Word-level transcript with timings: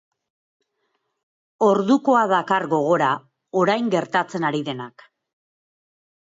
Ordukoa 1.65 2.23
dakar 2.33 2.67
gogora 2.73 3.11
orain 3.63 3.95
gertatzen 3.99 4.51
ari 4.53 4.65
denak. 4.73 5.09